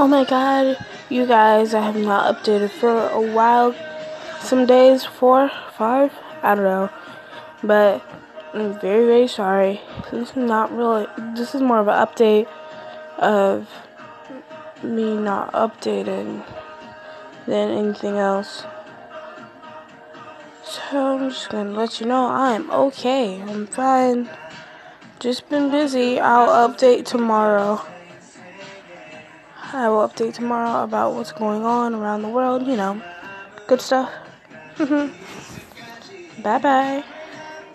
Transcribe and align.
Oh 0.00 0.06
my 0.06 0.22
god, 0.22 0.78
you 1.08 1.26
guys, 1.26 1.74
I 1.74 1.80
have 1.80 1.96
not 1.96 2.32
updated 2.32 2.70
for 2.70 3.08
a 3.08 3.20
while. 3.20 3.74
Some 4.40 4.64
days, 4.64 5.04
four, 5.04 5.50
five, 5.76 6.12
I 6.40 6.54
don't 6.54 6.62
know. 6.62 6.88
But 7.64 8.04
I'm 8.54 8.78
very, 8.78 9.06
very 9.06 9.26
sorry. 9.26 9.80
This 10.12 10.30
is 10.30 10.36
not 10.36 10.70
really, 10.70 11.08
this 11.34 11.52
is 11.52 11.60
more 11.60 11.80
of 11.80 11.88
an 11.88 11.96
update 12.06 12.46
of 13.18 13.68
me 14.84 15.16
not 15.16 15.52
updating 15.52 16.46
than 17.48 17.70
anything 17.70 18.18
else. 18.18 18.62
So 20.62 21.16
I'm 21.16 21.28
just 21.28 21.48
gonna 21.48 21.72
let 21.72 21.98
you 21.98 22.06
know 22.06 22.28
I 22.28 22.52
am 22.52 22.70
okay. 22.70 23.42
I'm 23.42 23.66
fine. 23.66 24.30
Just 25.18 25.48
been 25.48 25.72
busy. 25.72 26.20
I'll 26.20 26.68
update 26.68 27.04
tomorrow. 27.04 27.84
I 29.70 29.88
will 29.90 30.08
update 30.08 30.34
tomorrow 30.34 30.82
about 30.82 31.14
what's 31.14 31.32
going 31.32 31.62
on 31.62 31.94
around 31.94 32.22
the 32.22 32.28
world, 32.28 32.66
you 32.66 32.76
know, 32.76 33.02
good 33.66 33.80
stuff. 33.82 34.10
bye 34.78 36.58
bye. 36.58 37.04